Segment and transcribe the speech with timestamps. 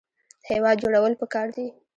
[0.49, 1.67] هیواد جوړول پکار دي